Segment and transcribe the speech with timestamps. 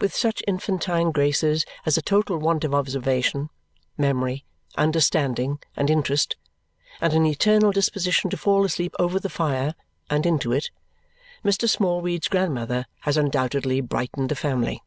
[0.00, 3.50] With such infantine graces as a total want of observation,
[3.98, 4.44] memory,
[4.78, 6.36] understanding, and interest,
[7.00, 9.74] and an eternal disposition to fall asleep over the fire
[10.08, 10.70] and into it,
[11.44, 11.68] Mr.
[11.68, 14.84] Smallweed's grandmother has undoubtedly brightened the family.